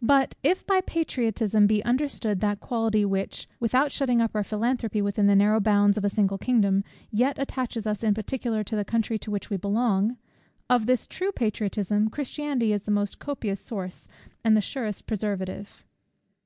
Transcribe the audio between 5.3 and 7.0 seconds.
narrow bounds of a single kingdom,